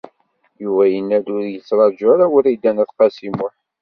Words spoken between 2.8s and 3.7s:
At Qasi Muḥ